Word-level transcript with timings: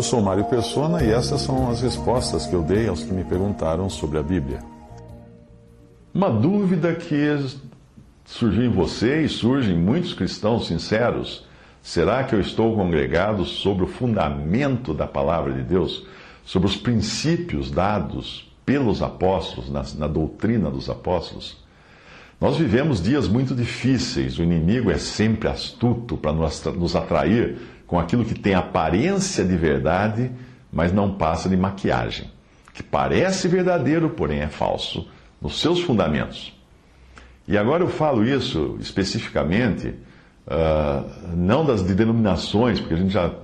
Eu 0.00 0.04
sou 0.04 0.22
Mário 0.22 0.46
Persona 0.46 1.04
e 1.04 1.10
essas 1.10 1.42
são 1.42 1.68
as 1.68 1.82
respostas 1.82 2.46
que 2.46 2.54
eu 2.54 2.62
dei 2.62 2.88
aos 2.88 3.02
que 3.02 3.12
me 3.12 3.22
perguntaram 3.22 3.90
sobre 3.90 4.16
a 4.16 4.22
Bíblia. 4.22 4.60
Uma 6.14 6.30
dúvida 6.30 6.94
que 6.94 7.36
surgiu 8.24 8.64
em 8.64 8.70
você 8.70 9.20
e 9.20 9.28
surge 9.28 9.72
em 9.72 9.78
muitos 9.78 10.14
cristãos 10.14 10.68
sinceros: 10.68 11.44
será 11.82 12.24
que 12.24 12.34
eu 12.34 12.40
estou 12.40 12.74
congregado 12.74 13.44
sobre 13.44 13.84
o 13.84 13.86
fundamento 13.86 14.94
da 14.94 15.06
palavra 15.06 15.52
de 15.52 15.64
Deus, 15.64 16.06
sobre 16.46 16.66
os 16.66 16.76
princípios 16.76 17.70
dados 17.70 18.50
pelos 18.64 19.02
apóstolos, 19.02 19.68
na, 19.68 19.84
na 19.98 20.06
doutrina 20.06 20.70
dos 20.70 20.88
apóstolos? 20.88 21.58
Nós 22.40 22.56
vivemos 22.56 23.02
dias 23.02 23.28
muito 23.28 23.54
difíceis, 23.54 24.38
o 24.38 24.42
inimigo 24.42 24.90
é 24.90 24.96
sempre 24.96 25.46
astuto 25.46 26.16
para 26.16 26.32
nos 26.32 26.96
atrair 26.96 27.58
com 27.90 27.98
aquilo 27.98 28.24
que 28.24 28.38
tem 28.38 28.54
aparência 28.54 29.44
de 29.44 29.56
verdade, 29.56 30.30
mas 30.72 30.92
não 30.92 31.12
passa 31.14 31.48
de 31.48 31.56
maquiagem, 31.56 32.30
que 32.72 32.84
parece 32.84 33.48
verdadeiro, 33.48 34.10
porém 34.10 34.38
é 34.38 34.46
falso, 34.46 35.08
nos 35.42 35.60
seus 35.60 35.80
fundamentos. 35.80 36.56
E 37.48 37.58
agora 37.58 37.82
eu 37.82 37.88
falo 37.88 38.24
isso 38.24 38.76
especificamente, 38.78 39.88
uh, 40.46 41.34
não 41.36 41.64
das 41.64 41.84
de 41.84 41.92
denominações, 41.92 42.78
porque 42.78 42.94
a 42.94 42.96
gente 42.96 43.10
já, 43.10 43.34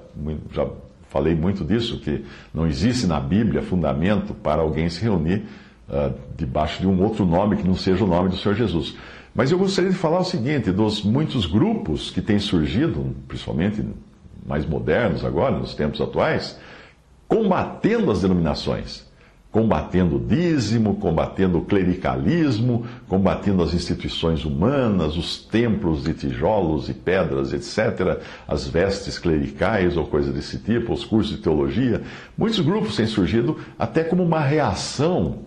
já 0.53 0.69
falei 1.09 1.35
muito 1.35 1.65
disso, 1.65 1.99
que 1.99 2.25
não 2.55 2.69
existe 2.69 3.05
na 3.05 3.19
Bíblia 3.19 3.63
fundamento 3.63 4.33
para 4.33 4.63
alguém 4.63 4.89
se 4.89 5.03
reunir 5.03 5.43
uh, 5.89 6.15
debaixo 6.37 6.81
de 6.81 6.87
um 6.87 7.03
outro 7.03 7.27
nome 7.27 7.57
que 7.57 7.67
não 7.67 7.75
seja 7.75 8.05
o 8.05 8.07
nome 8.07 8.29
do 8.29 8.37
Senhor 8.37 8.55
Jesus. 8.55 8.95
Mas 9.35 9.51
eu 9.51 9.59
gostaria 9.59 9.91
de 9.91 9.97
falar 9.97 10.21
o 10.21 10.25
seguinte: 10.25 10.71
dos 10.71 11.03
muitos 11.03 11.47
grupos 11.47 12.13
que 12.13 12.23
têm 12.23 12.39
surgido, 12.39 13.13
principalmente 13.27 13.85
mais 14.47 14.65
modernos 14.65 15.25
agora, 15.25 15.59
nos 15.59 15.75
tempos 15.75 16.01
atuais, 16.01 16.59
combatendo 17.29 18.11
as 18.11 18.23
denominações 18.23 19.07
combatendo 19.57 20.17
o 20.17 20.21
dízimo, 20.21 20.97
combatendo 20.97 21.57
o 21.57 21.65
clericalismo, 21.65 22.85
combatendo 23.09 23.63
as 23.63 23.73
instituições 23.73 24.45
humanas, 24.45 25.17
os 25.17 25.39
templos 25.39 26.05
de 26.05 26.13
tijolos 26.13 26.91
e 26.91 26.93
pedras, 26.93 27.55
etc., 27.55 28.21
as 28.47 28.69
vestes 28.69 29.19
clericais 29.19 29.97
ou 29.97 30.05
coisa 30.07 30.31
desse 30.31 30.59
tipo, 30.59 30.93
os 30.93 31.07
cursos 31.07 31.35
de 31.35 31.43
teologia. 31.43 32.03
Muitos 32.37 32.61
grupos 32.61 32.97
têm 32.97 33.07
surgido 33.07 33.57
até 33.79 34.05
como 34.05 34.23
uma 34.23 34.41
reação 34.41 35.39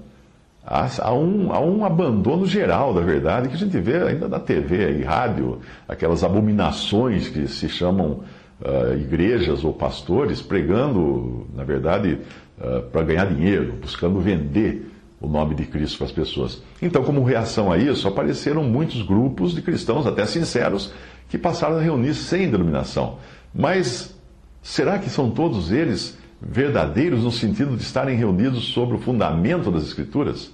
um, 1.14 1.54
a 1.54 1.60
um 1.60 1.86
abandono 1.86 2.48
geral 2.48 2.96
da 2.96 3.02
verdade 3.02 3.48
que 3.48 3.54
a 3.54 3.60
gente 3.60 3.80
vê 3.80 3.98
ainda 3.98 4.28
na 4.28 4.40
TV 4.40 5.00
e 5.00 5.04
rádio, 5.04 5.60
aquelas 5.88 6.24
abominações 6.24 7.28
que 7.28 7.48
se 7.48 7.70
chamam 7.70 8.22
uh, 8.62 8.98
igrejas 8.98 9.64
ou 9.64 9.74
pastores 9.74 10.42
pregando, 10.42 11.48
na 11.56 11.64
verdade, 11.64 12.20
uh, 12.58 12.82
para 12.92 13.04
ganhar 13.04 13.26
dinheiro, 13.26 13.74
buscando 13.82 14.20
vender 14.20 14.92
o 15.22 15.28
nome 15.28 15.56
de 15.56 15.66
Cristo 15.66 15.98
para 15.98 16.08
as 16.08 16.14
pessoas. 16.14 16.62
Então, 16.82 17.04
como 17.04 17.24
reação 17.24 17.72
a 17.72 17.78
isso, 17.78 18.08
apareceram 18.08 18.64
muitos 18.64 19.02
grupos 19.02 19.54
de 19.54 19.62
cristãos, 19.62 20.08
até 20.08 20.26
sinceros, 20.26 20.94
que 21.30 21.38
passaram 21.38 21.78
a 21.78 21.82
reunir 21.82 22.14
sem 22.14 22.50
denominação. 22.50 23.18
Mas 23.54 24.16
será 24.62 24.98
que 24.98 25.10
são 25.10 25.30
todos 25.30 25.72
eles 25.72 26.18
verdadeiros 26.42 27.24
no 27.24 27.32
sentido 27.32 27.76
de 27.76 27.84
estarem 27.84 28.16
reunidos 28.16 28.66
sobre 28.66 28.96
o 28.96 29.00
fundamento 29.00 29.70
das 29.70 29.84
Escrituras? 29.84 30.52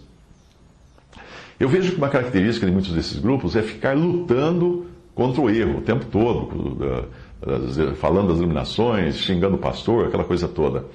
Eu 1.59 1.69
vejo 1.69 1.91
que 1.91 1.97
uma 1.97 2.09
característica 2.09 2.65
de 2.65 2.71
muitos 2.71 2.91
desses 2.91 3.19
grupos 3.19 3.55
é 3.55 3.61
ficar 3.61 3.95
lutando 3.95 4.87
contra 5.13 5.41
o 5.41 5.49
erro 5.49 5.77
o 5.77 5.81
tempo 5.81 6.05
todo, 6.05 7.07
falando 7.95 8.29
das 8.29 8.37
iluminações, 8.37 9.17
xingando 9.17 9.55
o 9.55 9.59
pastor, 9.59 10.07
aquela 10.07 10.23
coisa 10.23 10.47
toda. 10.47 10.85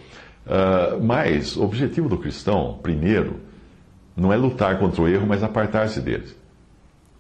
Uh, 0.47 1.03
mas 1.03 1.57
o 1.57 1.63
objetivo 1.63 2.09
do 2.09 2.19
cristão, 2.19 2.79
primeiro, 2.83 3.37
não 4.17 4.33
é 4.33 4.37
lutar 4.37 4.79
contra 4.79 5.03
o 5.03 5.09
erro, 5.09 5.27
mas 5.27 5.43
apartar-se 5.43 6.01
dele. 6.01 6.27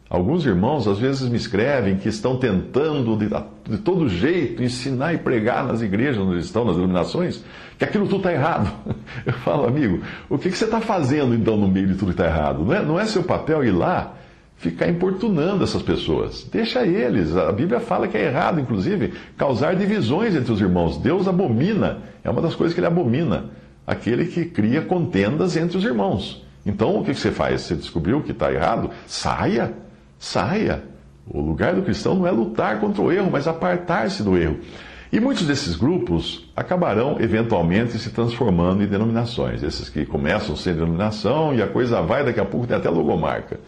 Alguns 0.08 0.44
irmãos 0.44 0.88
às 0.88 0.98
vezes 0.98 1.28
me 1.28 1.36
escrevem 1.36 1.96
que 1.96 2.08
estão 2.08 2.36
tentando 2.36 3.16
de, 3.16 3.28
de 3.68 3.78
todo 3.78 4.08
jeito 4.08 4.60
ensinar 4.60 5.14
e 5.14 5.18
pregar 5.18 5.64
nas 5.64 5.82
igrejas 5.82 6.18
onde 6.18 6.40
estão, 6.40 6.64
nas 6.64 6.76
iluminações, 6.76 7.44
que 7.78 7.84
aquilo 7.84 8.06
tudo 8.06 8.16
está 8.16 8.32
errado. 8.32 8.72
Eu 9.24 9.32
falo, 9.34 9.68
amigo, 9.68 10.02
o 10.28 10.36
que, 10.36 10.50
que 10.50 10.58
você 10.58 10.64
está 10.64 10.80
fazendo 10.80 11.32
então 11.32 11.56
no 11.56 11.68
meio 11.68 11.86
de 11.86 11.94
tudo 11.94 12.06
que 12.06 12.20
está 12.20 12.26
errado? 12.26 12.64
Não 12.64 12.74
é, 12.74 12.82
não 12.82 12.98
é 12.98 13.06
seu 13.06 13.22
papel 13.22 13.64
ir 13.64 13.70
lá 13.70 14.16
ficar 14.60 14.88
importunando 14.88 15.64
essas 15.64 15.82
pessoas. 15.82 16.46
Deixa 16.52 16.84
eles. 16.84 17.34
A 17.34 17.50
Bíblia 17.50 17.80
fala 17.80 18.06
que 18.06 18.16
é 18.16 18.26
errado, 18.26 18.60
inclusive, 18.60 19.14
causar 19.36 19.74
divisões 19.74 20.36
entre 20.36 20.52
os 20.52 20.60
irmãos. 20.60 20.98
Deus 20.98 21.26
abomina, 21.26 22.02
é 22.22 22.28
uma 22.28 22.42
das 22.42 22.54
coisas 22.54 22.74
que 22.74 22.80
ele 22.80 22.86
abomina, 22.86 23.46
aquele 23.86 24.26
que 24.26 24.44
cria 24.44 24.82
contendas 24.82 25.56
entre 25.56 25.78
os 25.78 25.84
irmãos. 25.84 26.44
Então, 26.64 26.98
o 26.98 27.02
que 27.02 27.14
você 27.14 27.30
faz? 27.30 27.62
Você 27.62 27.74
descobriu 27.74 28.20
que 28.20 28.32
está 28.32 28.52
errado? 28.52 28.90
Saia, 29.06 29.72
saia. 30.18 30.84
O 31.26 31.40
lugar 31.40 31.74
do 31.74 31.80
cristão 31.80 32.14
não 32.14 32.26
é 32.26 32.30
lutar 32.30 32.80
contra 32.80 33.00
o 33.00 33.10
erro, 33.10 33.30
mas 33.32 33.48
apartar-se 33.48 34.22
do 34.22 34.36
erro. 34.36 34.58
E 35.10 35.18
muitos 35.18 35.46
desses 35.46 35.74
grupos 35.74 36.50
acabarão 36.54 37.16
eventualmente 37.18 37.98
se 37.98 38.10
transformando 38.10 38.82
em 38.82 38.86
denominações. 38.86 39.62
Esses 39.62 39.88
que 39.88 40.04
começam 40.04 40.54
sem 40.54 40.74
denominação 40.74 41.54
e 41.54 41.62
a 41.62 41.66
coisa 41.66 42.02
vai, 42.02 42.22
daqui 42.22 42.40
a 42.40 42.44
pouco 42.44 42.66
tem 42.66 42.76
até 42.76 42.90
logomarca. 42.90 43.58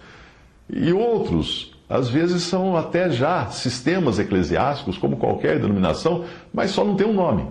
E 0.72 0.92
outros, 0.92 1.72
às 1.88 2.08
vezes, 2.08 2.42
são 2.44 2.76
até 2.76 3.10
já 3.10 3.46
sistemas 3.46 4.18
eclesiásticos, 4.18 4.96
como 4.96 5.18
qualquer 5.18 5.60
denominação, 5.60 6.24
mas 6.52 6.70
só 6.70 6.82
não 6.82 6.96
tem 6.96 7.06
um 7.06 7.12
nome. 7.12 7.46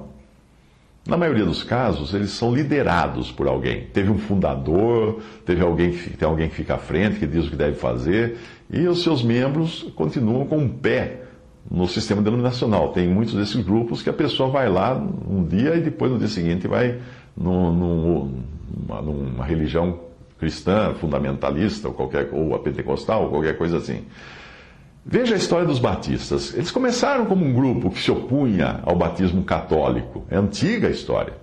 Na 1.05 1.17
maioria 1.17 1.45
dos 1.45 1.63
casos, 1.63 2.13
eles 2.13 2.31
são 2.31 2.53
liderados 2.53 3.31
por 3.31 3.47
alguém. 3.47 3.87
Teve 3.93 4.11
um 4.11 4.17
fundador, 4.17 5.19
teve 5.45 5.61
alguém 5.61 5.91
que, 5.91 6.15
tem 6.15 6.27
alguém 6.27 6.49
que 6.49 6.55
fica 6.55 6.75
à 6.75 6.77
frente, 6.77 7.19
que 7.19 7.27
diz 7.27 7.47
o 7.47 7.49
que 7.49 7.55
deve 7.55 7.75
fazer, 7.75 8.37
e 8.71 8.87
os 8.87 9.03
seus 9.03 9.23
membros 9.23 9.83
continuam 9.95 10.45
com 10.45 10.57
um 10.57 10.69
pé 10.69 11.21
no 11.69 11.87
sistema 11.87 12.21
denominacional. 12.21 12.89
Tem 12.89 13.07
muitos 13.07 13.33
desses 13.33 13.63
grupos 13.63 14.01
que 14.01 14.09
a 14.09 14.13
pessoa 14.13 14.49
vai 14.49 14.69
lá 14.69 14.95
um 14.95 15.43
dia 15.43 15.75
e 15.75 15.81
depois 15.81 16.11
no 16.11 16.17
dia 16.17 16.27
seguinte 16.27 16.67
vai 16.67 16.99
num, 17.35 17.71
numa, 17.71 19.01
numa 19.01 19.45
religião 19.45 20.10
cristã, 20.41 20.95
fundamentalista, 20.95 21.87
ou, 21.87 21.93
qualquer, 21.93 22.29
ou 22.31 22.55
a 22.55 22.59
pentecostal, 22.59 23.25
ou 23.25 23.29
qualquer 23.29 23.55
coisa 23.55 23.77
assim. 23.77 24.03
Veja 25.05 25.35
a 25.35 25.37
história 25.37 25.67
dos 25.67 25.77
batistas. 25.77 26.53
Eles 26.55 26.71
começaram 26.71 27.27
como 27.27 27.45
um 27.45 27.53
grupo 27.53 27.91
que 27.91 28.01
se 28.01 28.09
opunha 28.09 28.79
ao 28.83 28.95
batismo 28.95 29.43
católico. 29.43 30.25
É 30.31 30.37
antiga 30.37 30.87
a 30.87 30.91
história. 30.91 31.33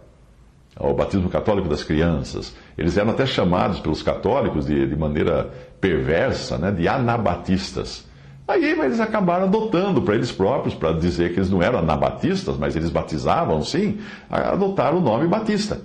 Ao 0.75 0.93
batismo 0.95 1.29
católico 1.29 1.69
das 1.69 1.85
crianças. 1.85 2.55
Eles 2.77 2.97
eram 2.97 3.11
até 3.11 3.25
chamados 3.25 3.79
pelos 3.79 4.03
católicos 4.03 4.67
de, 4.67 4.87
de 4.87 4.97
maneira 4.97 5.49
perversa, 5.81 6.59
né, 6.59 6.73
de 6.73 6.89
anabatistas. 6.89 8.05
Aí 8.49 8.65
eles 8.65 8.99
acabaram 8.99 9.45
adotando 9.45 10.03
para 10.03 10.15
eles 10.15 10.33
próprios, 10.33 10.75
para 10.75 10.93
dizer 10.93 11.35
que 11.35 11.39
eles 11.39 11.51
não 11.51 11.62
eram 11.62 11.81
anabatistas, 11.81 12.56
mas 12.56 12.75
eles 12.75 12.91
batizavam 12.91 13.62
sim, 13.62 13.99
adotaram 14.29 14.99
o 14.99 15.01
nome 15.01 15.29
batista. 15.29 15.83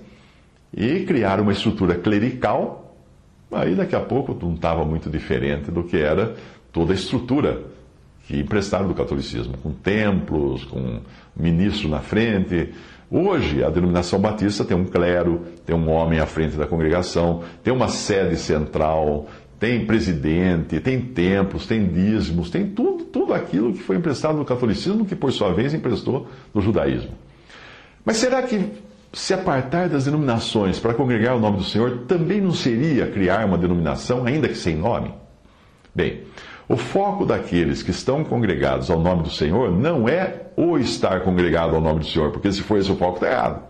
E 0.75 1.01
criaram 1.01 1.44
uma 1.44 1.51
estrutura 1.51 1.95
clerical 1.95 2.82
Aí 3.55 3.75
daqui 3.75 3.95
a 3.95 4.00
pouco 4.00 4.38
não 4.41 4.53
estava 4.53 4.83
muito 4.83 5.09
diferente 5.09 5.71
do 5.71 5.83
que 5.83 5.97
era 5.97 6.35
toda 6.71 6.91
a 6.91 6.95
estrutura 6.95 7.61
que 8.27 8.39
emprestaram 8.39 8.88
do 8.88 8.94
catolicismo, 8.94 9.57
com 9.57 9.71
templos, 9.71 10.63
com 10.63 11.00
ministro 11.35 11.89
na 11.89 12.00
frente. 12.00 12.73
Hoje, 13.11 13.63
a 13.63 13.69
denominação 13.69 14.19
batista 14.19 14.63
tem 14.63 14.75
um 14.75 14.85
clero, 14.85 15.41
tem 15.65 15.75
um 15.75 15.89
homem 15.89 16.19
à 16.19 16.25
frente 16.25 16.55
da 16.55 16.65
congregação, 16.65 17.44
tem 17.61 17.73
uma 17.73 17.89
sede 17.89 18.38
central, 18.38 19.27
tem 19.59 19.85
presidente, 19.85 20.79
tem 20.79 20.99
templos, 20.99 21.67
tem 21.67 21.85
dízimos, 21.85 22.49
tem 22.49 22.67
tudo, 22.67 23.03
tudo 23.06 23.33
aquilo 23.33 23.73
que 23.73 23.83
foi 23.83 23.97
emprestado 23.97 24.38
do 24.38 24.45
catolicismo, 24.45 25.06
que 25.06 25.15
por 25.15 25.31
sua 25.31 25.53
vez 25.53 25.73
emprestou 25.73 26.27
do 26.53 26.61
judaísmo. 26.61 27.11
Mas 28.06 28.17
será 28.17 28.41
que 28.41 28.69
se 29.13 29.33
apartar 29.33 29.88
das 29.88 30.06
denominações 30.06 30.80
para 30.80 30.94
congregar 30.95 31.36
o 31.36 31.39
nome 31.39 31.57
do 31.57 31.63
Senhor 31.63 32.00
também 32.07 32.42
não 32.42 32.51
seria 32.51 33.07
criar 33.07 33.45
uma 33.45 33.57
denominação, 33.57 34.25
ainda 34.25 34.48
que 34.50 34.56
sem 34.56 34.75
nome? 34.75 35.13
Bem, 35.94 36.24
O 36.68 36.77
foco 36.77 37.25
daqueles 37.25 37.83
que 37.83 37.92
estão 37.92 38.24
congregados 38.24 38.89
ao 38.89 39.00
nome 39.00 39.24
do 39.24 39.30
Senhor 39.30 39.71
não 39.71 40.07
é 40.07 40.48
o 40.56 40.77
estar 40.77 41.21
congregado 41.21 41.75
ao 41.75 41.81
nome 41.81 42.00
do 42.00 42.06
Senhor, 42.06 42.31
porque 42.31 42.51
se 42.51 42.62
for 42.62 42.80
esse 42.80 42.92
o 42.92 42.95
foco, 42.95 43.15
está 43.15 43.30
errado. 43.30 43.63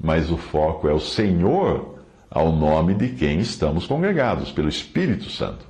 Mas 0.00 0.30
o 0.30 0.36
foco 0.36 0.88
é 0.88 0.92
o 0.92 1.00
Senhor 1.00 1.96
ao 2.30 2.52
nome 2.52 2.94
de 2.94 3.08
quem 3.08 3.40
estamos 3.40 3.86
congregados, 3.86 4.52
pelo 4.52 4.68
Espírito 4.68 5.28
Santo. 5.28 5.65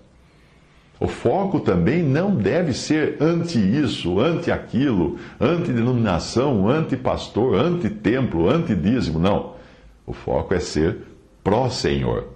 O 0.99 1.07
foco 1.07 1.61
também 1.61 2.03
não 2.03 2.35
deve 2.35 2.73
ser 2.73 3.19
anti 3.21 3.59
isso, 3.59 4.19
anti 4.19 4.51
aquilo, 4.51 5.19
anti-denominação, 5.39 6.69
anti-pastor, 6.69 7.55
anti-templo, 7.55 8.49
anti-dízimo. 8.49 9.19
Não. 9.19 9.55
O 10.07 10.13
foco 10.13 10.55
é 10.55 10.59
ser 10.59 10.99
pró-Senhor. 11.45 12.29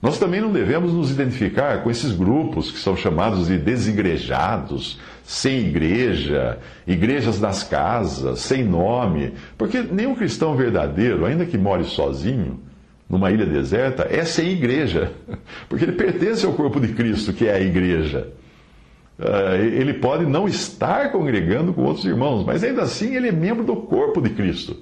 Nós 0.00 0.18
também 0.18 0.40
não 0.40 0.52
devemos 0.52 0.92
nos 0.92 1.10
identificar 1.10 1.82
com 1.82 1.90
esses 1.90 2.12
grupos 2.12 2.70
que 2.70 2.78
são 2.78 2.96
chamados 2.96 3.48
de 3.48 3.58
desigrejados, 3.58 5.00
sem 5.24 5.58
igreja, 5.58 6.58
igrejas 6.86 7.40
das 7.40 7.64
casas, 7.64 8.40
sem 8.40 8.62
nome, 8.62 9.32
porque 9.56 9.82
nenhum 9.82 10.14
cristão 10.14 10.54
verdadeiro, 10.54 11.24
ainda 11.24 11.44
que 11.44 11.58
more 11.58 11.82
sozinho, 11.82 12.60
numa 13.08 13.30
ilha 13.30 13.46
deserta, 13.46 14.06
é 14.10 14.24
sem 14.24 14.50
igreja, 14.50 15.12
porque 15.68 15.84
ele 15.84 15.92
pertence 15.92 16.44
ao 16.44 16.52
corpo 16.52 16.80
de 16.80 16.88
Cristo, 16.88 17.32
que 17.32 17.46
é 17.46 17.54
a 17.54 17.60
igreja. 17.60 18.28
Ah, 19.18 19.56
ele 19.56 19.94
pode 19.94 20.26
não 20.26 20.46
estar 20.46 21.10
congregando 21.10 21.72
com 21.72 21.82
outros 21.82 22.04
irmãos, 22.04 22.44
mas 22.44 22.62
ainda 22.62 22.82
assim 22.82 23.16
ele 23.16 23.28
é 23.28 23.32
membro 23.32 23.64
do 23.64 23.76
corpo 23.76 24.20
de 24.20 24.30
Cristo. 24.30 24.76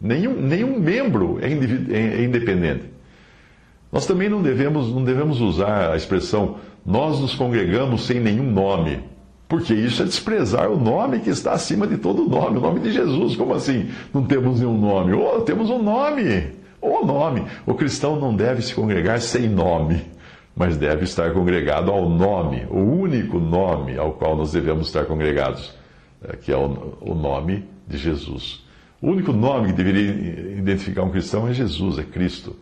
Nenhum, 0.00 0.40
nenhum 0.40 0.78
membro 0.78 1.38
é, 1.40 1.48
é, 1.48 2.20
é 2.20 2.24
independente. 2.24 2.84
Nós 3.92 4.06
também 4.06 4.28
não 4.28 4.42
devemos, 4.42 4.92
não 4.92 5.04
devemos 5.04 5.40
usar 5.40 5.92
a 5.92 5.96
expressão 5.96 6.56
nós 6.84 7.18
nos 7.18 7.34
congregamos 7.34 8.04
sem 8.04 8.20
nenhum 8.20 8.50
nome, 8.50 9.00
porque 9.48 9.72
isso 9.72 10.02
é 10.02 10.04
desprezar 10.04 10.70
o 10.70 10.78
nome 10.78 11.20
que 11.20 11.30
está 11.30 11.52
acima 11.52 11.86
de 11.86 11.96
todo 11.96 12.28
nome, 12.28 12.58
o 12.58 12.60
nome 12.60 12.80
de 12.80 12.92
Jesus. 12.92 13.36
Como 13.36 13.54
assim 13.54 13.88
não 14.12 14.22
temos 14.22 14.60
nenhum 14.60 14.78
nome? 14.78 15.14
Oh, 15.14 15.40
temos 15.40 15.70
um 15.70 15.82
nome! 15.82 16.63
O 16.84 17.06
nome. 17.06 17.46
O 17.64 17.74
cristão 17.74 18.20
não 18.20 18.36
deve 18.36 18.60
se 18.60 18.74
congregar 18.74 19.18
sem 19.18 19.48
nome, 19.48 20.04
mas 20.54 20.76
deve 20.76 21.04
estar 21.04 21.32
congregado 21.32 21.90
ao 21.90 22.08
nome, 22.10 22.66
o 22.70 22.78
único 22.78 23.38
nome 23.38 23.96
ao 23.96 24.12
qual 24.12 24.36
nós 24.36 24.52
devemos 24.52 24.88
estar 24.88 25.06
congregados, 25.06 25.74
é, 26.22 26.36
que 26.36 26.52
é 26.52 26.56
o 26.56 27.14
nome 27.14 27.64
de 27.88 27.96
Jesus. 27.96 28.62
O 29.00 29.08
único 29.08 29.32
nome 29.32 29.68
que 29.68 29.72
deveria 29.72 30.58
identificar 30.58 31.04
um 31.04 31.10
cristão 31.10 31.48
é 31.48 31.54
Jesus, 31.54 31.98
é 31.98 32.02
Cristo. 32.02 32.54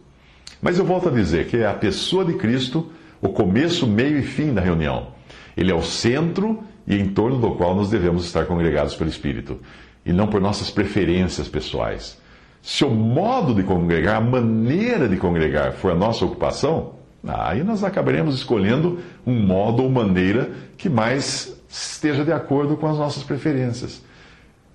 Mas 0.61 0.79
eu 0.79 0.85
volto 0.85 1.09
a 1.09 1.13
dizer 1.13 1.49
que 1.49 1.57
é 1.57 1.67
a 1.67 1.75
pessoa 1.75 2.25
de 2.25 2.35
Cristo 2.35 2.91
o 3.21 3.29
começo, 3.29 3.89
meio 3.89 4.19
e 4.19 4.23
fim 4.23 4.55
da 4.55 4.61
reunião. 4.61 5.09
Ele 5.57 5.73
é 5.73 5.75
o 5.75 5.83
centro 5.83 6.63
e 6.87 6.97
em 6.97 7.09
torno 7.09 7.39
do 7.41 7.57
qual 7.57 7.75
nós 7.75 7.91
devemos 7.91 8.25
estar 8.25 8.47
congregados 8.47 8.95
pelo 8.95 9.11
Espírito, 9.11 9.61
e 10.07 10.13
não 10.13 10.29
por 10.29 10.41
nossas 10.41 10.71
preferências 10.71 11.49
pessoais. 11.49 12.22
Se 12.63 12.85
o 12.85 12.91
modo 12.91 13.55
de 13.55 13.65
congregar, 13.65 14.17
a 14.17 14.21
maneira 14.21 15.09
de 15.09 15.17
congregar 15.17 15.73
for 15.73 15.91
a 15.91 15.95
nossa 15.97 16.25
ocupação, 16.25 16.93
aí 17.27 17.65
nós 17.65 17.83
acabaremos 17.83 18.37
escolhendo 18.37 19.01
um 19.27 19.35
modo 19.45 19.83
ou 19.83 19.91
maneira 19.91 20.51
que 20.79 20.89
mais 20.89 21.61
esteja 21.69 22.25
de 22.25 22.33
acordo 22.33 22.77
com 22.77 22.87
as 22.87 22.97
nossas 22.97 23.25
preferências. 23.25 24.03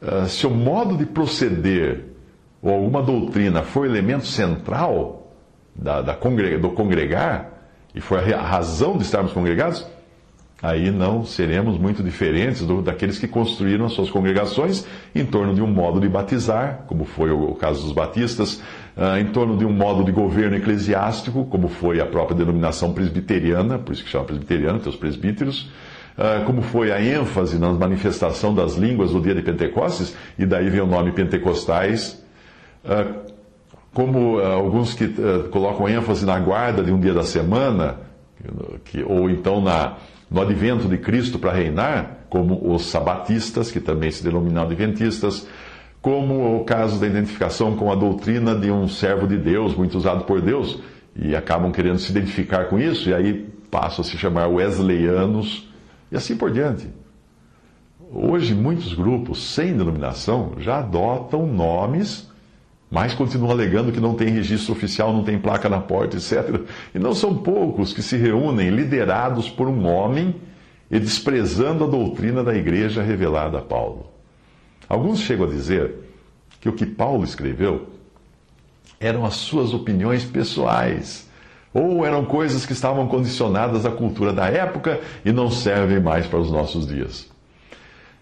Uh, 0.01 0.27
se 0.27 0.45
o 0.45 0.49
modo 0.49 0.97
de 0.97 1.05
proceder 1.05 2.03
ou 2.61 2.73
alguma 2.73 3.01
doutrina 3.01 3.63
for 3.63 3.85
elemento 3.85 4.25
central 4.25 5.31
da, 5.73 6.01
da 6.01 6.13
do 6.13 6.69
congregar, 6.71 7.53
e 7.95 8.01
for 8.01 8.19
a 8.19 8.41
razão 8.41 8.97
de 8.97 9.03
estarmos 9.03 9.31
congregados, 9.31 9.85
aí 10.61 10.89
não 10.89 11.23
seremos 11.23 11.77
muito 11.77 12.01
diferentes 12.01 12.65
do, 12.65 12.81
daqueles 12.81 13.19
que 13.19 13.27
construíram 13.27 13.85
as 13.85 13.93
suas 13.93 14.09
congregações 14.09 14.85
em 15.13 15.25
torno 15.25 15.53
de 15.53 15.61
um 15.61 15.67
modo 15.67 15.99
de 15.99 16.09
batizar, 16.09 16.83
como 16.87 17.05
foi 17.05 17.29
o, 17.31 17.51
o 17.51 17.55
caso 17.55 17.83
dos 17.83 17.91
batistas, 17.91 18.55
uh, 18.95 19.17
em 19.19 19.27
torno 19.27 19.55
de 19.55 19.65
um 19.65 19.71
modo 19.71 20.03
de 20.03 20.11
governo 20.11 20.55
eclesiástico, 20.55 21.45
como 21.45 21.67
foi 21.67 22.01
a 22.01 22.05
própria 22.05 22.37
denominação 22.37 22.91
presbiteriana, 22.91 23.77
por 23.77 23.93
isso 23.93 24.03
que 24.03 24.09
chama 24.09 24.25
presbiteriana, 24.25 24.79
tem 24.79 24.89
os 24.89 24.95
presbíteros, 24.95 25.69
uh, 26.17 26.43
como 26.45 26.63
foi 26.63 26.91
a 26.91 26.99
ênfase 26.99 27.59
na 27.59 27.71
manifestação 27.71 28.53
das 28.53 28.75
línguas 28.75 29.11
do 29.11 29.21
dia 29.21 29.35
de 29.35 29.43
Pentecostes, 29.43 30.15
e 30.39 30.45
daí 30.45 30.69
vem 30.69 30.81
o 30.81 30.87
nome 30.87 31.11
Pentecostais, 31.11 32.23
uh, 32.83 33.37
como 33.93 34.37
alguns 34.39 34.93
que 34.93 35.07
colocam 35.49 35.89
ênfase 35.89 36.23
na 36.23 36.37
guarda 36.37 36.83
de 36.83 36.91
um 36.91 36.99
dia 36.99 37.15
da 37.15 37.23
semana, 37.23 37.95
que, 38.85 39.01
ou 39.01 39.27
então 39.27 39.59
na, 39.59 39.95
no 40.29 40.41
advento 40.41 40.87
de 40.87 40.97
Cristo 40.97 41.39
para 41.39 41.53
reinar, 41.53 42.25
como 42.29 42.73
os 42.73 42.87
sabatistas, 42.87 43.71
que 43.71 43.79
também 43.79 44.11
se 44.11 44.23
denominam 44.23 44.63
adventistas, 44.63 45.47
como 46.01 46.57
o 46.57 46.63
caso 46.63 46.99
da 46.99 47.07
identificação 47.07 47.75
com 47.75 47.91
a 47.91 47.95
doutrina 47.95 48.55
de 48.55 48.69
um 48.69 48.87
servo 48.87 49.27
de 49.27 49.37
Deus, 49.37 49.75
muito 49.75 49.97
usado 49.97 50.25
por 50.25 50.41
Deus, 50.41 50.79
e 51.15 51.35
acabam 51.35 51.71
querendo 51.71 51.99
se 51.99 52.11
identificar 52.11 52.65
com 52.65 52.77
isso, 52.77 53.09
e 53.09 53.13
aí 53.13 53.49
passam 53.71 54.01
a 54.01 54.03
se 54.03 54.17
chamar 54.17 54.47
wesleyanos, 54.47 55.67
e 56.11 56.15
assim 56.15 56.35
por 56.35 56.51
diante. 56.51 56.87
Hoje, 58.11 58.53
muitos 58.53 58.93
grupos 58.93 59.53
sem 59.53 59.75
denominação 59.75 60.53
já 60.59 60.79
adotam 60.79 61.45
nomes 61.45 62.29
mas 62.89 63.13
continua 63.13 63.51
alegando 63.51 63.91
que 63.91 63.99
não 63.99 64.13
tem 64.13 64.29
registro 64.29 64.71
oficial, 64.71 65.11
não 65.11 65.23
tem 65.23 65.37
placa 65.37 65.67
na 65.67 65.79
porta, 65.79 66.15
etc. 66.15 66.61
E 66.95 66.99
não 66.99 67.13
são 67.13 67.35
poucos 67.35 67.91
que 67.91 68.01
se 68.01 68.15
reúnem 68.15 68.69
liderados 68.69 69.49
por 69.49 69.67
um 69.67 69.85
homem 69.85 70.35
e 70.89 70.99
desprezando 70.99 71.83
a 71.83 71.87
doutrina 71.87 72.43
da 72.43 72.55
igreja 72.55 73.01
revelada 73.01 73.57
a 73.57 73.61
Paulo. 73.61 74.07
Alguns 74.87 75.19
chegam 75.19 75.45
a 75.45 75.49
dizer 75.49 75.93
que 76.61 76.69
o 76.69 76.73
que 76.73 76.85
Paulo 76.85 77.25
escreveu 77.25 77.89
eram 78.99 79.25
as 79.25 79.35
suas 79.35 79.73
opiniões 79.73 80.23
pessoais, 80.23 81.27
ou 81.73 82.05
eram 82.05 82.25
coisas 82.25 82.65
que 82.65 82.73
estavam 82.73 83.07
condicionadas 83.07 83.85
à 83.85 83.91
cultura 83.91 84.31
da 84.31 84.47
época 84.47 84.99
e 85.23 85.31
não 85.31 85.51
servem 85.51 85.99
mais 85.99 86.25
para 86.25 86.39
os 86.39 86.49
nossos 86.49 86.87
dias. 86.87 87.29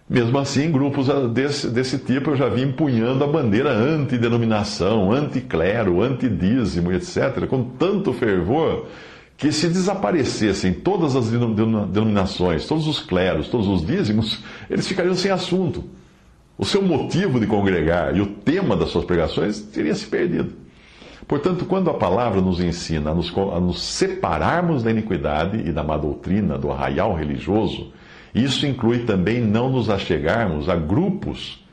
Mesmo 0.08 0.38
assim, 0.38 0.70
grupos 0.70 1.08
desse, 1.32 1.68
desse 1.68 1.98
tipo 1.98 2.30
eu 2.30 2.36
já 2.36 2.48
vi 2.48 2.62
empunhando 2.62 3.24
a 3.24 3.26
bandeira 3.26 3.70
antidenominação, 3.72 5.10
anticlero, 5.10 6.00
antidízimo, 6.00 6.92
etc., 6.92 7.46
com 7.48 7.64
tanto 7.64 8.12
fervor 8.12 8.86
que 9.36 9.50
se 9.50 9.66
desaparecessem 9.68 10.72
todas 10.72 11.16
as 11.16 11.28
denominações, 11.28 12.66
todos 12.66 12.86
os 12.86 13.00
cleros, 13.00 13.48
todos 13.48 13.66
os 13.66 13.84
dízimos, 13.84 14.42
eles 14.70 14.86
ficariam 14.86 15.14
sem 15.14 15.30
assunto. 15.30 15.84
O 16.56 16.64
seu 16.64 16.80
motivo 16.80 17.38
de 17.38 17.46
congregar 17.46 18.16
e 18.16 18.20
o 18.20 18.26
tema 18.26 18.76
das 18.76 18.88
suas 18.88 19.04
pregações 19.04 19.60
teria 19.60 19.94
se 19.94 20.06
perdido. 20.06 20.54
Portanto, 21.28 21.66
quando 21.66 21.90
a 21.90 21.94
palavra 21.94 22.40
nos 22.40 22.60
ensina 22.60 23.10
a 23.10 23.14
nos, 23.14 23.36
a 23.36 23.60
nos 23.60 23.82
separarmos 23.82 24.82
da 24.82 24.90
iniquidade 24.90 25.58
e 25.68 25.72
da 25.72 25.82
má 25.82 25.96
doutrina, 25.96 26.56
do 26.56 26.70
arraial 26.70 27.14
religioso, 27.14 27.92
isso 28.36 28.66
inclui 28.66 29.00
também 29.00 29.40
não 29.40 29.70
nos 29.70 29.88
achegarmos 29.88 30.68
a 30.68 30.76
grupos 30.76 31.64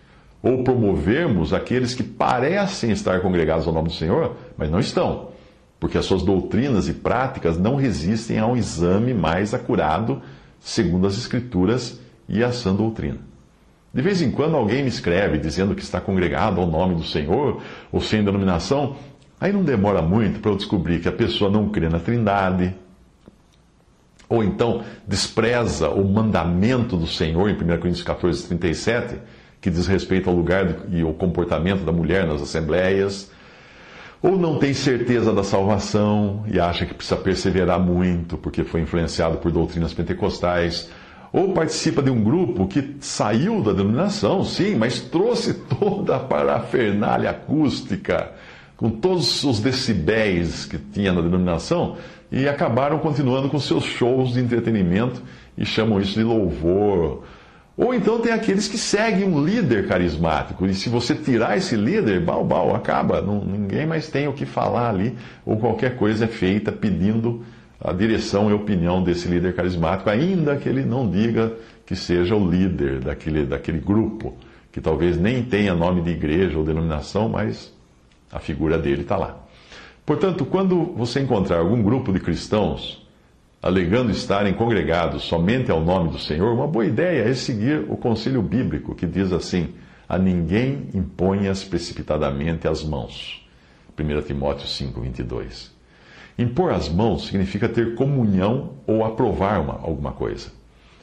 ou 0.42 0.64
promovermos 0.64 1.54
aqueles 1.54 1.94
que 1.94 2.04
parecem 2.04 2.92
estar 2.92 3.20
congregados 3.20 3.68
ao 3.68 3.74
nome 3.74 3.90
do 3.90 3.94
Senhor, 3.94 4.38
mas 4.58 4.70
não 4.70 4.80
estão, 4.80 5.30
porque 5.80 5.98
as 5.98 6.06
suas 6.06 6.24
doutrinas 6.24 6.88
e 6.88 6.94
práticas 6.94 7.58
não 7.58 7.76
resistem 7.76 8.40
a 8.40 8.48
um 8.48 8.56
exame 8.56 9.14
mais 9.14 9.54
acurado, 9.54 10.22
segundo 10.60 11.06
as 11.06 11.18
Escrituras 11.18 12.00
e 12.30 12.42
a 12.42 12.52
sã 12.52 12.74
doutrina. 12.74 13.20
De 13.94 14.02
vez 14.02 14.22
em 14.22 14.32
quando 14.32 14.56
alguém 14.56 14.84
me 14.84 14.90
escreve 14.90 15.38
dizendo 15.38 15.76
que 15.76 15.84
está 15.84 16.00
congregado 16.02 16.60
ao 16.60 16.68
nome 16.68 16.96
do 16.96 17.04
Senhor 17.04 17.62
ou 17.92 18.02
sem 18.02 18.24
denominação, 18.24 18.96
aí 19.40 19.52
não 19.52 19.64
demora 19.64 20.02
muito 20.02 20.40
para 20.40 20.52
eu 20.52 20.56
descobrir 20.56 21.02
que 21.02 21.10
a 21.10 21.12
pessoa 21.12 21.52
não 21.52 21.70
crê 21.70 21.90
na 21.90 22.00
Trindade, 22.00 22.74
ou 24.30 24.44
então 24.44 24.84
despreza 25.08 25.90
o 25.90 26.04
mandamento 26.04 26.98
do 26.98 27.08
Senhor 27.08 27.50
em 27.50 27.54
1 27.54 27.58
Coríntios 27.58 28.04
14, 28.04 28.48
37, 28.48 29.16
que 29.62 29.70
diz 29.70 29.88
respeito 29.88 30.30
ao 30.30 30.36
lugar 30.36 30.68
e 30.90 31.02
ao 31.02 31.14
comportamento 31.14 31.84
da 31.84 31.92
mulher 31.92 32.28
nas 32.28 32.42
assembleias, 32.42 33.32
ou 34.22 34.38
não 34.38 34.58
tem 34.58 34.74
certeza 34.74 35.34
da 35.34 35.44
salvação 35.44 36.44
e 36.48 36.60
acha 36.60 36.86
que 36.86 36.94
precisa 36.94 37.18
perseverar 37.18 37.80
muito 37.80 38.38
porque 38.38 38.64
foi 38.64 38.82
influenciado 38.82 39.38
por 39.38 39.52
doutrinas 39.52 39.94
pentecostais, 39.94 40.90
ou 41.32 41.52
participa 41.52 42.02
de 42.02 42.12
um 42.12 42.24
grupo 42.24 42.68
que 42.68 42.96
saiu 43.00 43.62
da 43.62 43.74
denominação, 43.74 44.44
sim, 44.44 44.76
mas 44.76 45.00
trouxe 45.00 45.56
toda 45.80 46.16
a 46.16 46.20
parafernália 46.20 47.32
acústica, 47.32 48.32
com 48.84 48.90
todos 48.90 49.46
os 49.46 49.62
decibéis 49.62 50.66
que 50.66 50.78
tinha 50.78 51.14
na 51.14 51.22
denominação, 51.22 51.96
e 52.30 52.50
acabaram 52.50 53.00
continuando 53.00 53.48
com 53.48 53.58
seus 53.58 53.86
shows 53.86 54.34
de 54.34 54.42
entretenimento 54.42 55.24
e 55.58 55.66
chamam 55.66 56.02
isso 56.02 56.16
de 56.16 56.24
louvor. 56.26 57.24
Ou 57.78 57.94
então 57.94 58.20
tem 58.20 58.34
aqueles 58.34 58.68
que 58.68 58.78
seguem 58.78 59.24
um 59.24 59.42
líder 59.42 59.88
carismático, 59.88 60.66
e 60.66 60.74
se 60.74 60.90
você 60.90 61.16
tirar 61.16 61.56
esse 61.56 61.78
líder, 61.78 62.20
bal, 62.26 62.44
bal, 62.44 62.76
acaba, 62.76 63.22
não, 63.22 63.46
ninguém 63.46 63.86
mais 63.86 64.10
tem 64.10 64.28
o 64.28 64.34
que 64.34 64.46
falar 64.46 64.90
ali, 64.90 65.16
ou 65.46 65.56
qualquer 65.56 65.96
coisa 65.96 66.26
é 66.26 66.28
feita 66.28 66.70
pedindo 66.70 67.42
a 67.80 67.94
direção 67.94 68.50
e 68.50 68.54
opinião 68.54 69.02
desse 69.02 69.30
líder 69.30 69.56
carismático, 69.56 70.10
ainda 70.10 70.58
que 70.58 70.68
ele 70.68 70.84
não 70.84 71.10
diga 71.10 71.54
que 71.86 71.96
seja 71.96 72.36
o 72.36 72.52
líder 72.52 73.00
daquele, 73.00 73.46
daquele 73.46 73.80
grupo, 73.80 74.36
que 74.74 74.82
talvez 74.82 75.18
nem 75.18 75.42
tenha 75.42 75.74
nome 75.74 76.02
de 76.02 76.10
igreja 76.10 76.58
ou 76.58 76.66
denominação, 76.66 77.30
mas 77.30 77.73
a 78.34 78.40
figura 78.40 78.78
dele 78.78 79.04
está 79.04 79.16
lá. 79.16 79.38
Portanto, 80.06 80.44
quando 80.46 80.84
você 80.98 81.22
encontrar 81.22 81.60
algum 81.60 81.82
grupo 81.82 82.12
de 82.12 82.20
cristãos 82.20 83.02
alegando 83.62 84.12
estarem 84.12 84.54
congregados 84.54 85.24
somente 85.24 85.72
ao 85.72 85.80
nome 85.80 86.10
do 86.10 86.20
Senhor, 86.20 86.54
uma 86.54 86.68
boa 86.68 86.86
ideia 86.86 87.30
é 87.30 87.34
seguir 87.34 87.86
o 87.88 87.96
conselho 87.96 88.42
bíblico 88.42 88.94
que 88.94 89.06
diz 89.06 89.32
assim: 89.32 89.70
a 90.10 90.18
ninguém 90.18 90.90
imponhas 90.94 91.64
precipitadamente 91.64 92.68
as 92.68 92.84
mãos. 92.84 93.42
1 93.98 94.22
Timóteo 94.24 94.68
5, 94.68 95.00
22. 95.00 95.72
Impor 96.38 96.74
as 96.74 96.90
mãos 96.90 97.28
significa 97.28 97.70
ter 97.70 97.94
comunhão 97.94 98.72
ou 98.88 99.06
aprovar 99.06 99.62
uma, 99.62 99.74
alguma 99.76 100.12
coisa. 100.12 100.52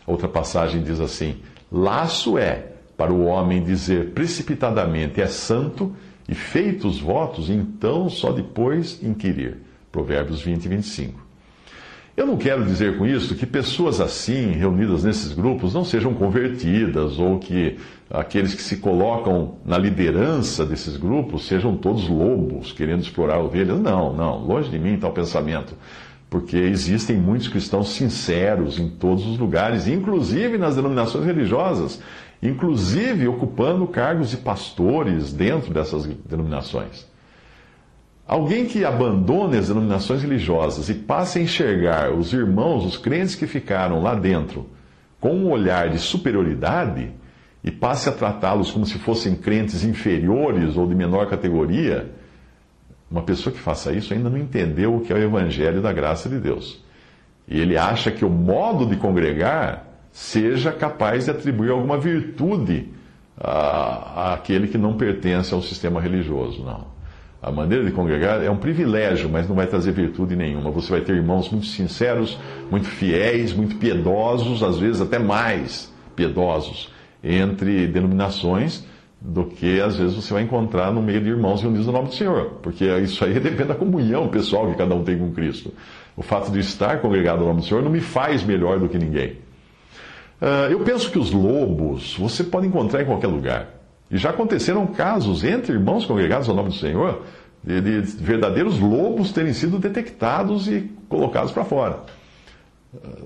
Outra 0.07 0.29
passagem 0.29 0.83
diz 0.83 1.01
assim: 1.01 1.37
laço 1.71 2.37
é 2.37 2.73
para 2.97 3.13
o 3.13 3.25
homem 3.25 3.63
dizer 3.63 4.11
precipitadamente 4.11 5.23
é 5.23 5.27
santo 5.27 5.95
e 6.31 6.35
feitos 6.35 7.01
votos, 7.01 7.51
então 7.51 8.09
só 8.09 8.31
depois 8.31 9.03
inquirir. 9.03 9.59
Provérbios 9.91 10.41
20 10.41 10.65
e 10.65 10.69
25. 10.69 11.27
Eu 12.17 12.25
não 12.25 12.37
quero 12.37 12.65
dizer 12.65 12.97
com 12.97 13.05
isso 13.05 13.35
que 13.35 13.45
pessoas 13.45 14.01
assim, 14.01 14.53
reunidas 14.53 15.03
nesses 15.03 15.33
grupos, 15.33 15.75
não 15.75 15.85
sejam 15.85 16.15
convertidas 16.15 17.19
ou 17.19 17.41
que 17.41 17.79
aqueles 18.09 18.55
que 18.55 18.63
se 18.63 18.77
colocam 18.77 19.57
na 19.65 19.77
liderança 19.77 20.65
desses 20.65 20.97
grupos 20.97 21.47
sejam 21.47 21.77
todos 21.77 22.09
lobos 22.09 22.73
querendo 22.73 23.03
explorar 23.03 23.41
ovelhas. 23.41 23.81
Não, 23.81 24.13
não, 24.13 24.39
longe 24.39 24.71
de 24.71 24.79
mim 24.79 24.99
tal 24.99 25.13
pensamento. 25.13 25.75
Porque 26.29 26.57
existem 26.57 27.17
muitos 27.17 27.49
cristãos 27.49 27.89
sinceros 27.89 28.79
em 28.79 28.89
todos 28.89 29.27
os 29.27 29.37
lugares, 29.37 29.89
inclusive 29.89 30.59
nas 30.59 30.77
denominações 30.77 31.25
religiosas, 31.25 32.01
inclusive 32.43 33.29
ocupando 33.29 33.87
cargos 33.87 34.31
de 34.31 34.39
pastores 34.39 35.33
dentro 35.33 35.73
dessas 35.73 36.07
denominações. 36.07 37.09
Alguém 38.27 38.65
que 38.65 38.85
abandone 38.85 39.59
as 39.59 39.69
denominações 39.69 40.23
religiosas 40.23 40.89
e 40.89 40.95
passe 40.95 41.39
a 41.39 41.43
enxergar 41.43 42.13
os 42.13 42.33
irmãos, 42.33 42.87
os 42.87 42.97
crentes 42.97 43.35
que 43.35 43.47
ficaram 43.47 44.01
lá 44.01 44.15
dentro, 44.15 44.69
com 45.21 45.35
um 45.35 45.51
olhar 45.51 45.91
de 45.91 45.99
superioridade 45.99 47.11
e 47.63 47.71
passe 47.71 48.09
a 48.09 48.13
tratá-los 48.13 48.71
como 48.71 48.87
se 48.87 48.99
fossem 48.99 49.35
crentes 49.35 49.85
inferiores 49.85 50.77
ou 50.77 50.87
de 50.87 50.95
menor 50.95 51.29
categoria, 51.29 52.11
uma 53.11 53.23
pessoa 53.23 53.53
que 53.53 53.61
faça 53.61 53.93
isso 53.93 54.15
ainda 54.15 54.31
não 54.31 54.39
entendeu 54.39 54.95
o 54.95 55.01
que 55.01 55.13
é 55.13 55.17
o 55.17 55.19
Evangelho 55.19 55.83
da 55.83 55.93
graça 55.93 56.29
de 56.29 56.39
Deus. 56.39 56.83
E 57.49 57.61
ele 57.61 57.77
acha 57.77 58.13
que 58.13 58.25
o 58.25 58.31
modo 58.31 58.87
de 58.87 58.95
congregar 58.97 59.90
seja 60.13 60.73
capaz 60.73 61.25
de 61.25 61.31
atribuir 61.31 61.71
alguma 61.71 61.99
virtude 61.99 62.89
àquele 63.39 64.69
que 64.69 64.77
não 64.77 64.95
pertence 64.95 65.55
ao 65.55 65.63
sistema 65.63 66.01
religioso. 66.01 66.63
Não. 66.63 66.87
A 67.43 67.51
maneira 67.51 67.83
de 67.85 67.91
congregar 67.91 68.43
é 68.45 68.51
um 68.51 68.57
privilégio, 68.57 69.31
mas 69.31 69.49
não 69.49 69.57
vai 69.57 69.67
trazer 69.67 69.93
virtude 69.93 70.37
nenhuma. 70.37 70.71
Você 70.73 70.91
vai 70.91 71.01
ter 71.01 71.15
irmãos 71.15 71.49
muito 71.51 71.67
sinceros, 71.67 72.39
muito 72.71 72.87
fiéis, 72.87 73.55
muito 73.55 73.77
piedosos, 73.77 74.63
às 74.63 74.79
vezes 74.79 75.01
até 75.01 75.19
mais 75.19 75.91
piedosos, 76.15 76.93
entre 77.25 77.87
denominações, 77.87 78.85
do 79.19 79.45
que 79.45 79.81
às 79.81 79.97
vezes 79.97 80.17
você 80.17 80.35
vai 80.35 80.43
encontrar 80.43 80.93
no 80.93 81.01
meio 81.01 81.21
de 81.21 81.31
irmãos 81.31 81.63
reunidos 81.63 81.87
no 81.87 81.93
nome 81.93 82.09
do 82.09 82.15
Senhor. 82.15 82.59
Porque 82.63 82.85
isso 82.99 83.25
aí 83.25 83.33
depende 83.41 83.69
da 83.69 83.75
comunhão 83.75 84.29
pessoal 84.29 84.71
que 84.71 84.77
cada 84.77 84.95
um 84.95 85.03
tem 85.03 85.19
com 85.19 85.33
Cristo. 85.33 85.73
O 86.15 86.23
fato 86.23 86.51
de 86.53 86.61
estar 86.61 87.01
congregado 87.01 87.41
no 87.41 87.47
nome 87.47 87.61
do 87.61 87.67
Senhor 87.67 87.83
não 87.83 87.91
me 87.91 88.01
faz 88.01 88.45
melhor 88.45 88.79
do 88.79 88.89
que 88.89 88.99
ninguém. 88.99 89.39
Uh, 90.41 90.71
eu 90.71 90.81
penso 90.81 91.11
que 91.11 91.19
os 91.19 91.31
lobos 91.31 92.17
você 92.17 92.43
pode 92.43 92.67
encontrar 92.67 93.03
em 93.03 93.07
qualquer 93.07 93.27
lugar. 93.27 93.69
E 94.11 94.17
já 94.17 94.31
aconteceram 94.31 94.87
casos 94.87 95.45
entre 95.45 95.73
irmãos 95.73 96.07
congregados 96.07 96.49
ao 96.49 96.55
nome 96.55 96.71
do 96.71 96.75
Senhor, 96.75 97.23
de, 97.63 97.81
de 97.81 98.01
verdadeiros 98.17 98.79
lobos 98.79 99.33
terem 99.33 99.53
sido 99.53 99.79
detectados 99.79 100.67
e 100.67 100.91
colocados 101.09 101.53
para 101.53 101.65
fora. 101.65 102.05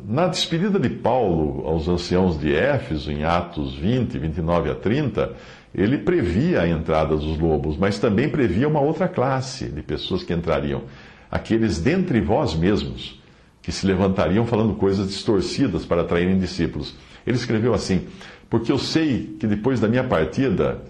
Na 0.07 0.27
despedida 0.27 0.79
de 0.79 0.91
Paulo 0.91 1.67
aos 1.67 1.89
anciãos 1.89 2.39
de 2.39 2.55
Éfeso, 2.55 3.11
em 3.11 3.25
Atos 3.25 3.75
20, 3.77 4.19
29 4.19 4.71
a 4.71 4.75
30, 4.75 5.33
ele 5.75 5.99
previa 5.99 6.61
a 6.61 6.69
entrada 6.69 7.17
dos 7.17 7.39
lobos, 7.39 7.77
mas 7.79 7.99
também 7.99 8.29
previa 8.29 8.69
uma 8.69 8.81
outra 8.81 9.09
classe 9.09 9.67
de 9.67 9.83
pessoas 9.83 10.23
que 10.23 10.35
entrariam. 10.35 10.83
Aqueles 11.31 11.81
dentre 11.81 12.21
vós 12.21 12.55
mesmos, 12.55 13.23
que 13.65 13.73
se 13.73 13.87
levantariam 13.87 14.47
falando 14.47 14.75
coisas 14.75 15.09
distorcidas 15.09 15.87
para 15.87 16.03
atraírem 16.03 16.39
discípulos. 16.39 16.95
Ele 17.27 17.37
escreveu 17.37 17.73
assim: 17.73 18.07
porque 18.51 18.71
eu 18.71 18.79
sei 18.79 19.37
que 19.41 19.47
depois 19.47 19.81
da 19.81 19.89
minha 19.89 20.05
partida 20.05 20.83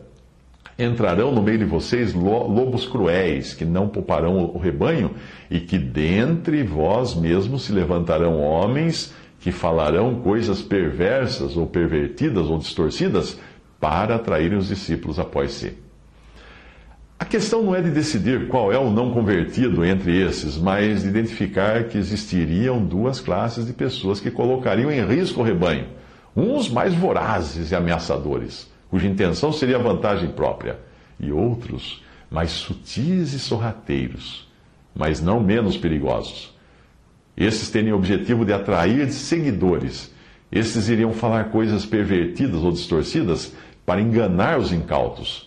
entrarão 0.77 1.31
no 1.31 1.41
meio 1.41 1.59
de 1.59 1.65
vocês 1.65 2.13
lobos 2.13 2.85
cruéis, 2.85 3.55
que 3.55 3.65
não 3.65 3.89
pouparão 3.89 4.51
o 4.53 4.59
rebanho, 4.59 5.13
e 5.49 5.61
que 5.61 5.79
dentre 5.79 6.65
vós 6.65 7.15
mesmos 7.15 7.63
se 7.63 7.73
levantarão 7.73 8.41
homens 8.41 9.15
que 9.39 9.53
falarão 9.53 10.17
coisas 10.17 10.61
perversas 10.61 11.57
ou 11.57 11.67
pervertidas 11.67 12.47
ou 12.47 12.59
distorcidas 12.59 13.39
para 13.79 14.17
atraírem 14.17 14.59
os 14.59 14.69
discípulos 14.69 15.19
após 15.21 15.53
si. 15.53 15.84
A 17.25 17.27
questão 17.27 17.63
não 17.63 17.75
é 17.75 17.81
de 17.81 17.91
decidir 17.91 18.49
qual 18.49 18.71
é 18.71 18.79
o 18.79 18.91
não 18.91 19.11
convertido 19.11 19.83
entre 19.83 20.15
esses, 20.15 20.59
mas 20.59 21.03
de 21.03 21.09
identificar 21.09 21.85
que 21.85 21.97
existiriam 21.97 22.85
duas 22.85 23.19
classes 23.19 23.67
de 23.67 23.73
pessoas 23.73 24.21
que 24.21 24.31
colocariam 24.31 24.93
em 24.93 25.03
risco 25.07 25.41
o 25.41 25.43
rebanho 25.43 25.87
Uns 26.37 26.69
mais 26.69 26.93
vorazes 26.93 27.71
e 27.71 27.75
ameaçadores, 27.75 28.71
cuja 28.91 29.09
intenção 29.09 29.55
seria 29.55 29.79
vantagem 29.79 30.33
própria, 30.33 30.79
e 31.19 31.33
outros 31.33 32.03
mais 32.31 32.51
sutis 32.51 33.33
e 33.33 33.39
sorrateiros, 33.39 34.47
mas 34.95 35.23
não 35.23 35.41
menos 35.41 35.79
perigosos. 35.79 36.55
Esses 37.35 37.71
teriam 37.71 37.97
o 37.97 38.01
objetivo 38.01 38.45
de 38.45 38.53
atrair 38.53 39.11
seguidores. 39.11 40.13
Esses 40.53 40.91
iriam 40.91 41.15
falar 41.15 41.45
coisas 41.45 41.87
pervertidas 41.87 42.63
ou 42.63 42.71
distorcidas 42.71 43.55
para 43.87 44.03
enganar 44.03 44.59
os 44.59 44.73
incautos. 44.73 45.44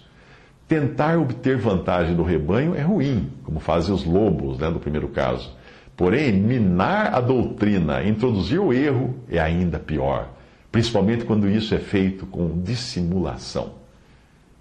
Tentar 0.67 1.17
obter 1.17 1.57
vantagem 1.57 2.15
do 2.15 2.23
rebanho 2.23 2.75
é 2.75 2.81
ruim, 2.81 3.29
como 3.43 3.59
fazem 3.59 3.93
os 3.93 4.03
lobos, 4.03 4.57
né, 4.57 4.69
do 4.69 4.79
primeiro 4.79 5.07
caso. 5.07 5.55
Porém, 5.95 6.33
minar 6.33 7.13
a 7.13 7.21
doutrina, 7.21 8.03
introduzir 8.03 8.59
o 8.59 8.73
erro, 8.73 9.15
é 9.29 9.39
ainda 9.39 9.79
pior 9.79 10.29
principalmente 10.71 11.25
quando 11.25 11.49
isso 11.49 11.73
é 11.73 11.79
feito 11.79 12.25
com 12.25 12.61
dissimulação. 12.61 13.71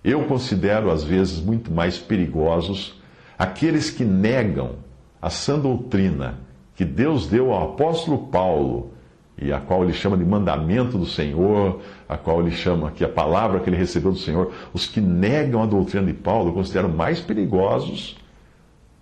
Eu 0.03 0.25
considero, 0.25 0.91
às 0.91 1.03
vezes, 1.03 1.41
muito 1.41 1.71
mais 1.71 1.99
perigosos 1.99 3.01
aqueles 3.39 3.91
que 3.91 4.05
negam 4.05 4.77
a 5.21 5.29
sã 5.29 5.59
doutrina 5.59 6.39
que 6.75 6.87
Deus 6.87 7.27
deu 7.27 7.53
ao 7.53 7.73
apóstolo 7.73 8.29
Paulo 8.29 8.93
e 9.37 9.53
a 9.53 9.61
qual 9.61 9.83
ele 9.83 9.93
chama 9.93 10.17
de 10.17 10.25
mandamento 10.25 10.97
do 10.97 11.05
Senhor, 11.05 11.83
a 12.09 12.17
qual 12.17 12.41
ele 12.41 12.53
chama 12.53 12.91
que 12.91 13.05
a 13.05 13.09
palavra 13.09 13.61
que 13.61 13.69
ele 13.69 13.77
recebeu 13.77 14.13
do 14.13 14.19
Senhor, 14.19 14.53
os 14.73 14.87
que 14.87 15.01
negam 15.01 15.63
a 15.63 15.67
doutrina 15.67 16.07
de 16.07 16.13
Paulo, 16.13 16.51
eu 16.51 16.55
considero 16.55 16.89
mais 16.89 17.21
perigosos 17.21 18.17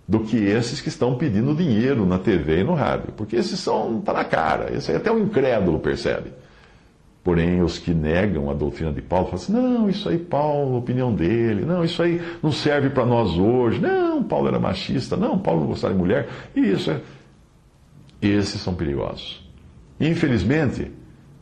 do 0.07 0.19
que 0.19 0.37
esses 0.37 0.81
que 0.81 0.89
estão 0.89 1.15
pedindo 1.15 1.55
dinheiro 1.55 2.05
na 2.05 2.19
TV 2.19 2.61
e 2.61 2.63
no 2.63 2.73
rádio, 2.73 3.13
porque 3.15 3.35
esses 3.35 3.59
são 3.59 4.01
tá 4.01 4.13
na 4.13 4.23
cara, 4.23 4.71
esse 4.73 4.91
aí 4.91 4.97
até 4.97 5.11
o 5.11 5.19
incrédulo 5.19 5.79
percebe. 5.79 6.31
Porém, 7.23 7.63
os 7.63 7.79
que 7.79 7.91
negam 7.91 8.51
a 8.51 8.53
doutrina 8.53 8.93
de 8.93 9.01
Paulo 9.01 9.25
falam 9.25 9.41
assim: 9.41 9.51
não, 9.51 9.89
isso 9.89 10.07
aí, 10.07 10.19
Paulo, 10.19 10.77
opinião 10.77 11.11
dele, 11.11 11.65
não, 11.65 11.83
isso 11.83 12.03
aí 12.03 12.21
não 12.41 12.51
serve 12.51 12.91
para 12.91 13.03
nós 13.03 13.35
hoje, 13.35 13.79
não, 13.79 14.23
Paulo 14.23 14.47
era 14.47 14.59
machista, 14.59 15.17
não, 15.17 15.39
Paulo 15.39 15.61
não 15.61 15.67
gostava 15.67 15.91
de 15.91 15.99
mulher, 15.99 16.29
e 16.55 16.59
isso 16.59 16.91
é. 16.91 17.01
Esses 18.21 18.61
são 18.61 18.75
perigosos. 18.75 19.43
Infelizmente, 19.99 20.91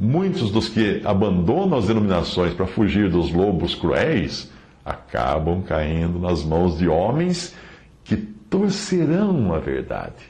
muitos 0.03 0.51
dos 0.51 0.67
que 0.67 1.01
abandonam 1.05 1.77
as 1.77 1.87
denominações 1.87 2.53
para 2.53 2.67
fugir 2.67 3.09
dos 3.09 3.31
lobos 3.31 3.73
cruéis 3.73 4.51
acabam 4.83 5.63
caindo 5.63 6.19
nas 6.19 6.43
mãos 6.43 6.77
de 6.77 6.89
homens 6.89 7.55
que 8.03 8.17
torcerão 8.17 9.53
a 9.53 9.59
verdade, 9.59 10.25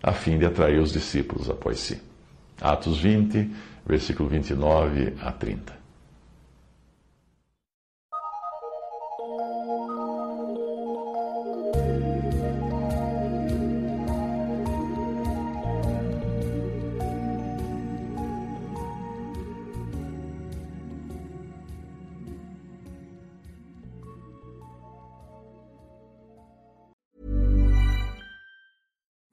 a 0.00 0.12
fim 0.12 0.38
de 0.38 0.46
atrair 0.46 0.78
os 0.78 0.92
discípulos 0.92 1.50
após 1.50 1.80
si. 1.80 2.00
Atos 2.60 3.00
20 3.00 3.50
versículo 3.84 4.28
29 4.28 5.14
a 5.20 5.32
30. 5.32 5.81